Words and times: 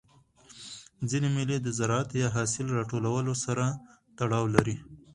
ځيني 1.09 1.29
مېلې 1.35 1.57
د 1.61 1.67
زراعت 1.77 2.09
یا 2.21 2.27
حاصل 2.35 2.65
د 2.67 2.71
راټولولو 2.79 3.33
سره 3.45 3.65
تړاو 4.17 4.45
لري. 4.55 4.75